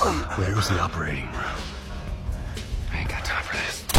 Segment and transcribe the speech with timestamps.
[0.00, 1.60] Where's the operating room?
[2.90, 3.89] I ain't got time for this.